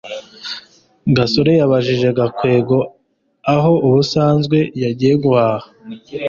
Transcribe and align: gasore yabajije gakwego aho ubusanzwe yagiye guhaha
gasore 1.15 1.51
yabajije 1.61 2.07
gakwego 2.19 2.77
aho 3.53 3.71
ubusanzwe 3.87 4.57
yagiye 4.83 5.13
guhaha 5.23 5.67